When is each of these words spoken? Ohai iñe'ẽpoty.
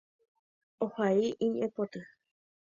Ohai 0.83 1.21
iñe'ẽpoty. 1.45 2.01